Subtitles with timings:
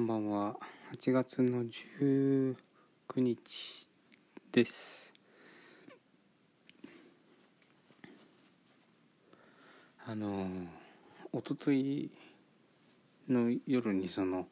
[0.00, 0.56] こんばんは。
[0.94, 2.56] 8月の19
[3.16, 3.86] 日
[4.50, 5.12] です。
[10.06, 10.46] あの
[11.34, 12.10] 一昨日
[13.28, 14.46] の夜にその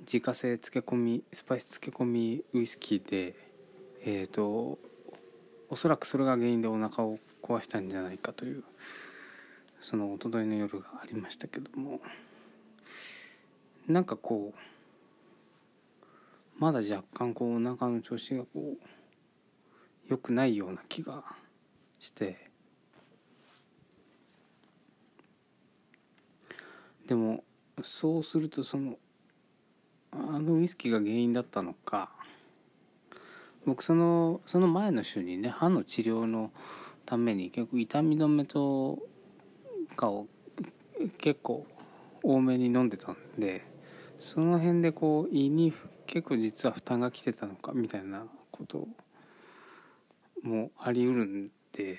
[0.00, 3.36] 自家製漬け込みスパイス漬け込みウイスキーで
[4.02, 4.78] えっ、ー、と
[5.68, 8.64] おそらくそれが原因でお腹を壊したんじゃないかという
[9.82, 12.00] その一昨日の夜がありましたけども。
[13.88, 14.58] なんかこう
[16.60, 18.78] まだ若干こうお腹の調子がこう
[20.08, 21.24] 良くないような気が
[21.98, 22.50] して。
[27.06, 27.42] でも
[27.82, 28.98] そうするとその
[30.12, 32.10] あのウイスキーが原因だったのか。
[33.64, 36.50] 僕そのその前の週にね歯の治療の
[37.06, 38.98] ために結構痛み止めと
[39.96, 40.26] かを
[41.18, 41.66] 結構
[42.22, 43.69] 多めに飲んでたんで。
[44.20, 45.72] その辺でこう胃に
[46.06, 48.86] 結構実は負担が来てたのかみたいなこと
[50.42, 51.96] もありうるんで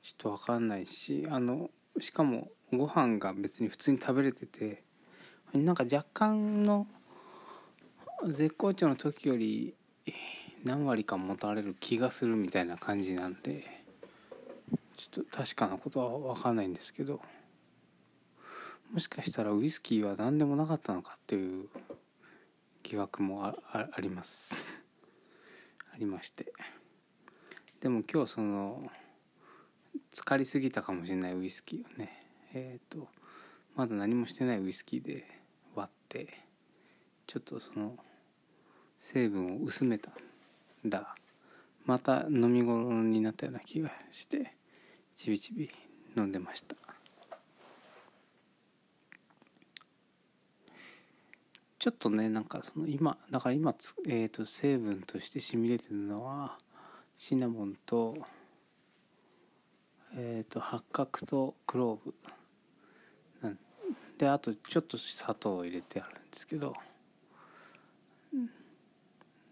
[0.00, 4.84] ちょっと分かんないしあのしかもご飯が別に普通に食べれてて
[5.52, 6.86] なんか若干の
[8.28, 9.74] 絶好調の時より
[10.62, 13.64] 何割か持たれる気がするみたいな感じなんで
[14.96, 17.20] ちょっと確かなことは分かんないんですけど。
[18.92, 21.68] もしかしたらウイスキーは何でもなかったのかっていう
[22.82, 24.64] 疑惑もああります。
[25.92, 26.52] ありまして。
[27.80, 28.90] でも今日その
[30.10, 32.26] 浸かりすぎたかもしれないウイスキーをね。
[32.54, 33.08] えっ、ー、と
[33.76, 35.26] まだ何もしてないウイスキーで
[35.74, 36.38] 割って
[37.26, 37.96] ちょっとその
[38.98, 40.12] 成分を薄めた
[40.84, 41.14] ら
[41.84, 44.54] また飲み頃になったような気がして
[45.14, 45.70] ちびちび
[46.16, 46.74] 飲んでました。
[51.78, 53.74] ちょっとねなんかその今だから今
[54.06, 56.58] えーと、成分として染み出てるのは
[57.16, 58.16] シナモンと,、
[60.14, 62.14] えーと、八角とクローブ。
[64.18, 66.74] であとちょっと砂糖を入れてあるんですけど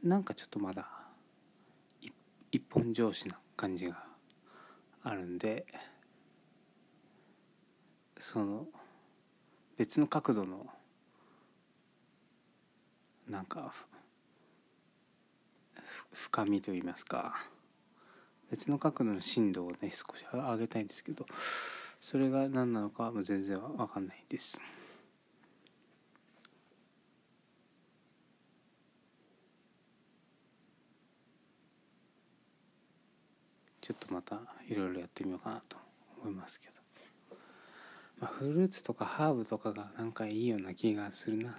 [0.02, 0.88] なんかちょっとまだ
[2.50, 4.02] 一本上司な感じが
[5.04, 5.66] あるんで
[8.18, 8.66] その
[9.76, 10.66] 別の角度の
[13.28, 13.72] なんか
[16.12, 17.34] 深みといいますか
[18.50, 21.26] 別の角度の深度をね少し上げたいんですけど
[22.00, 24.60] それが何なのかは全然わかんないです。
[33.80, 35.76] ちょっとまたいろいろやってみようかなと
[36.20, 36.72] 思いますけど、
[38.18, 41.56] まあ、フルーツとかハーブとかがなんかいいような気がするな。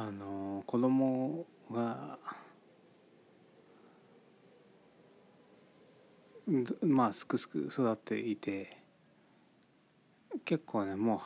[0.00, 2.18] あの子供が
[6.82, 8.78] まあすくすく育っていて
[10.44, 11.20] 結構ねも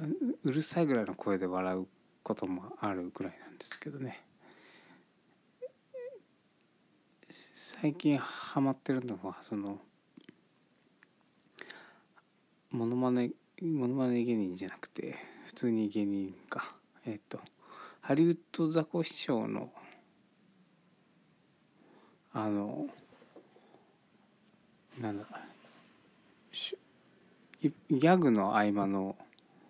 [0.00, 1.86] ううるさいぐらいの声で笑う
[2.22, 4.22] こともあるぐらいなんですけどね。
[7.28, 9.80] 最近ハマってるのはその
[12.70, 16.74] モノマネモノマネ芸人じゃなくて普通に芸人か。
[17.06, 17.38] えっ、ー、と
[18.00, 19.72] ハリウッドザコシショウの
[22.32, 22.88] あの
[24.98, 25.24] なんだ
[27.62, 29.16] ギャグの合間の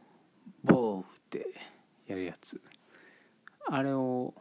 [0.64, 1.48] 「ボー」って
[2.06, 2.58] やるやつ。
[3.66, 4.32] あれを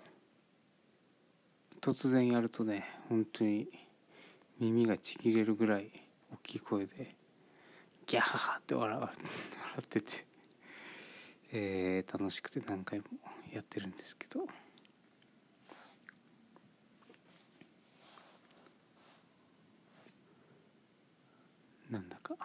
[1.82, 3.68] 突然やるとね本当に
[4.62, 5.92] 耳がちぎれるぐらい
[6.32, 7.14] 大きい声で
[8.06, 9.16] ギャハハって笑笑
[9.82, 10.33] ってて、
[11.56, 13.06] えー、楽しくて何回も
[13.54, 14.48] やってるんですけど。
[21.92, 22.36] なんだか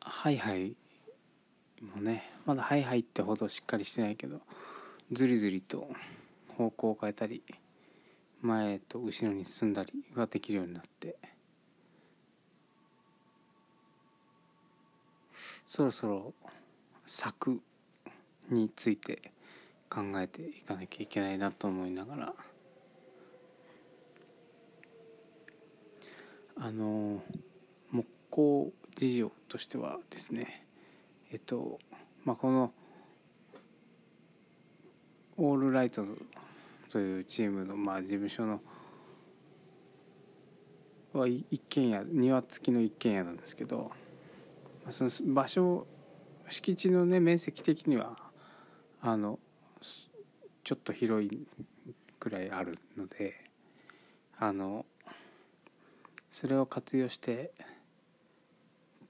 [0.00, 0.74] ハイハイ
[1.94, 4.40] もねまだハイハイってほどしっかりしてないけど
[5.12, 5.88] ずりずりと
[6.56, 7.44] 方向を変えたり
[8.42, 11.16] 前と後ろに進んだりができるようになって
[15.64, 16.34] そろそろ
[17.08, 17.60] 策
[18.50, 19.32] について
[19.90, 22.34] 考えていかなきゃいけないなと思いながら。
[26.60, 27.22] あの
[27.92, 30.66] 木工事情としてはですね
[31.30, 31.78] えっと
[32.24, 32.72] まあこの
[35.36, 36.04] オールライト
[36.90, 38.60] というチームのまあ事務所の
[41.12, 43.92] は一軒家庭付きの一軒家なんですけど
[44.90, 45.86] その場所
[46.50, 48.16] 敷地のね面積的には
[49.00, 49.38] あの
[50.64, 51.46] ちょっと広い
[52.18, 53.34] くらいあるので
[54.38, 54.84] あの
[56.30, 57.52] それを活用して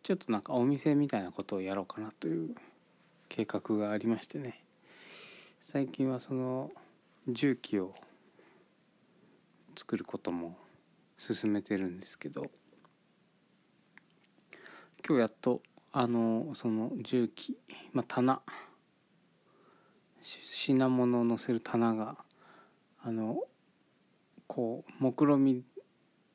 [0.03, 2.55] ちょっとなんかお店みたいなことをやろうかなという
[3.29, 4.63] 計画がありましてね。
[5.61, 6.71] 最近はその
[7.29, 7.95] 重機を
[9.77, 10.57] 作ることも
[11.19, 12.51] 進めてるんですけど
[15.07, 15.61] 今日やっと
[15.93, 17.57] あのその重機、
[17.93, 18.43] まあ、棚。
[20.21, 22.17] 品物を載せる棚が
[23.03, 23.39] あの
[24.47, 25.63] こう目論み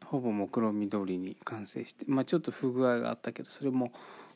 [0.05, 3.91] ほぼ目論見通りに完成して、まあ、ちょっと不具合があったけどそれも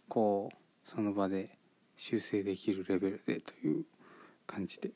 [0.10, 1.58] こうその場で
[1.96, 3.86] 修正できるレベルでという
[4.46, 4.92] 感じで。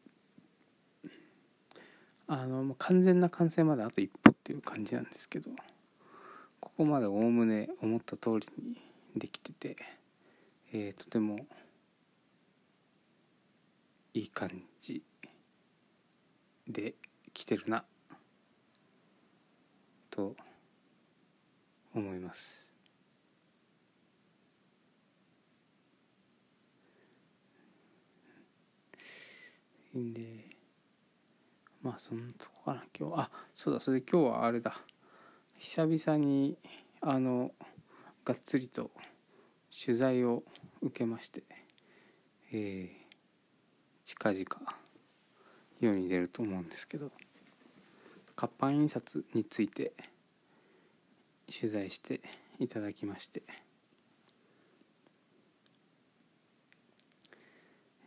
[2.27, 5.51] あの完全な完成まであと一歩っていう感じなんですけど
[6.61, 8.77] ここまでおおむね思った通りに
[9.17, 9.75] できてて、
[10.73, 11.45] えー、とても
[14.13, 15.03] いい感じ
[16.65, 16.95] で
[17.33, 17.83] 来てるな
[20.09, 20.33] と
[21.93, 22.69] 思います。
[29.93, 30.45] で
[31.81, 33.21] まあそんなとこかな今日。
[33.23, 34.79] あそうだそれで今日はあれだ。
[35.57, 36.57] 久々に
[37.01, 37.51] あの
[38.23, 38.89] がっつりと
[39.71, 40.43] 取材を
[40.81, 41.43] 受けまして
[42.53, 42.89] えー、
[44.03, 44.45] 近々
[45.79, 47.11] 世に出ると思うんですけど
[48.35, 49.93] 活版印刷について
[51.49, 52.19] 取材して
[52.59, 53.41] いただきまして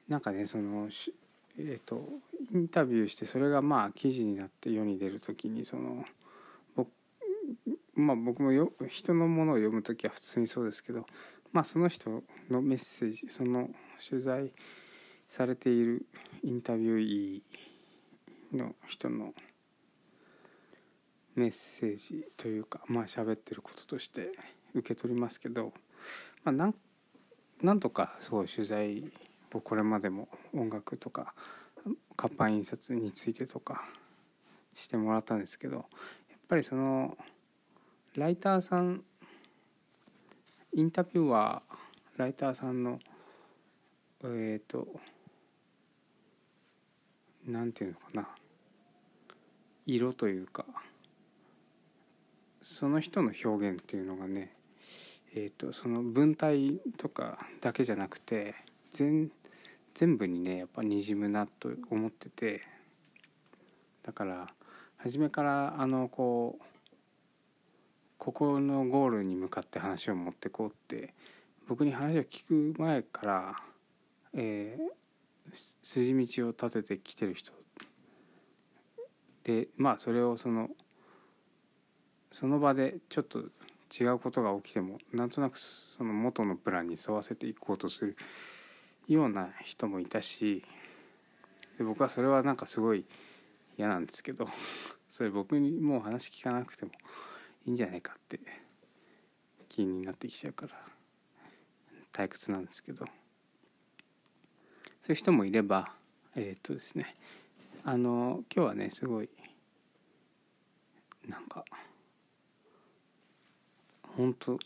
[0.09, 0.89] なんかねその
[1.57, 2.09] えーと、
[2.53, 6.05] インタビューしてそれがまあ記事になって世に出る時にその
[6.75, 6.89] 僕,、
[7.95, 11.07] まあ、僕もよ人のものを読む時は普通にそうですけど、
[11.55, 13.71] まあ、その人のメッセージその
[14.07, 14.53] 取材
[15.27, 16.05] されている
[16.43, 17.43] インタビューイ
[18.53, 19.33] の人の
[21.35, 24.33] メッセージというかまあ喋ってることとして
[24.75, 25.73] 受け取りますけど、
[26.45, 26.75] まあ、なん
[27.63, 29.11] なんとかすごい取材
[29.55, 31.35] 構これまでも音楽とか
[32.17, 33.85] 活版印刷についてとか
[34.75, 35.85] してもらったんですけどやっ
[36.49, 37.17] ぱりその
[38.17, 39.03] ライターさん
[40.75, 42.99] インタビュアーライターさんの
[44.25, 44.89] えっ、ー、と
[47.47, 48.29] なんていうのかな。
[49.87, 50.65] 色というか
[52.63, 54.55] その人の表現っていうのがね
[55.35, 58.55] えーと、とその文体とかだけじゃなくて
[58.93, 59.31] 全
[59.95, 62.63] 全部にねやっぱにじむなと思ってて。
[64.05, 64.47] だから
[64.99, 66.65] 初めからあのこう
[68.25, 71.13] ここのゴールに向かって話を持ってこうって
[71.69, 73.55] 僕に話を聞く前から、
[74.33, 77.53] えー、筋道を立ててきてる人。
[79.43, 80.71] でまあそれをその
[82.33, 83.41] その場でちょっと
[83.93, 88.17] 違うことが起きてもなんとなくその元のプランに沿わせていこうとする
[89.07, 90.65] ような人もいたし
[91.77, 93.05] で僕はそれはなんかすごい
[93.77, 94.49] 嫌なんですけど
[95.11, 96.93] それ僕にもう話聞かなくても
[97.67, 98.39] いいんじゃないかって
[99.69, 100.73] 気になってきちゃうから
[102.13, 103.07] 退屈なんですけど。
[105.05, 105.93] そういう人もいれば
[106.35, 107.15] えー、っとですね
[107.85, 109.29] あの今日はねすごい
[111.29, 111.63] なんか
[114.17, 114.59] 本当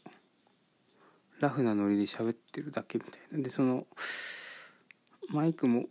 [1.40, 3.42] ラフなノリで喋ってるだけみたいな。
[3.42, 3.88] でその
[5.30, 5.86] マイクも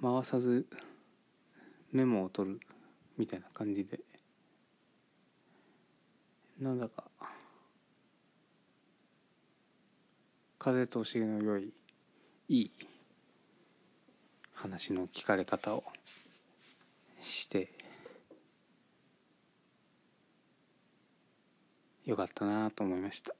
[0.00, 0.66] 回さず
[1.92, 2.60] メモを取る
[3.18, 4.00] みたいな感じで
[6.64, 7.04] なんだか。
[10.58, 11.74] 風通しの良い
[12.48, 12.70] いい。
[14.54, 15.84] 話の聞かれ方を。
[17.20, 17.70] して。
[22.06, 23.34] よかったなと思いました。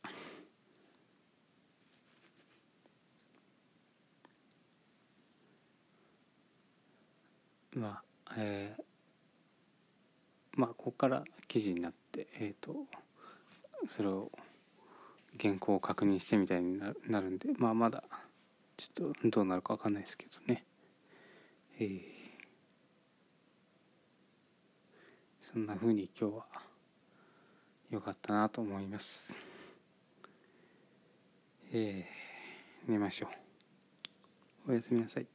[7.73, 8.83] まあえー、
[10.61, 13.04] まあここから記事になってえっ、ー、と。
[13.87, 14.31] それを
[15.41, 18.05] 原稿を確認してみたいになるんでまあまだ
[18.77, 20.65] ちょっとどうなるか分かんないですけどね。
[21.79, 22.01] えー、
[25.43, 26.45] そんな風に今日は
[27.91, 29.37] 良かったなと思います。
[31.73, 33.29] えー、寝ましょ
[34.67, 34.73] う。
[34.73, 35.34] おやすみなさい。